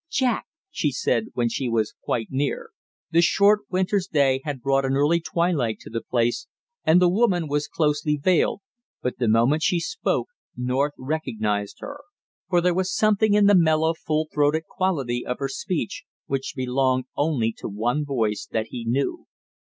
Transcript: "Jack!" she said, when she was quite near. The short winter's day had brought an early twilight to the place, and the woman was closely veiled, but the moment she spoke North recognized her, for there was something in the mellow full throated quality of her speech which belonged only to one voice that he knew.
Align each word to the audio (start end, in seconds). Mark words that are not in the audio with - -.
"Jack!" 0.09 0.47
she 0.71 0.91
said, 0.91 1.27
when 1.35 1.47
she 1.47 1.69
was 1.69 1.93
quite 2.03 2.29
near. 2.31 2.71
The 3.11 3.21
short 3.21 3.59
winter's 3.69 4.07
day 4.07 4.41
had 4.43 4.59
brought 4.63 4.83
an 4.83 4.93
early 4.95 5.19
twilight 5.19 5.77
to 5.81 5.91
the 5.91 6.01
place, 6.01 6.47
and 6.83 6.99
the 6.99 7.07
woman 7.07 7.47
was 7.47 7.67
closely 7.67 8.17
veiled, 8.17 8.61
but 9.03 9.19
the 9.19 9.27
moment 9.27 9.61
she 9.61 9.79
spoke 9.79 10.29
North 10.57 10.93
recognized 10.97 11.81
her, 11.81 11.99
for 12.49 12.61
there 12.61 12.73
was 12.73 12.91
something 12.91 13.35
in 13.35 13.45
the 13.45 13.53
mellow 13.53 13.93
full 13.93 14.27
throated 14.33 14.63
quality 14.67 15.23
of 15.23 15.37
her 15.37 15.47
speech 15.47 16.03
which 16.25 16.53
belonged 16.55 17.05
only 17.15 17.53
to 17.59 17.67
one 17.69 18.03
voice 18.03 18.47
that 18.51 18.69
he 18.71 18.83
knew. 18.83 19.27